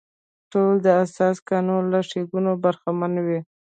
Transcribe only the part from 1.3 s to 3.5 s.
قانون له ښېګڼو برخمن وي.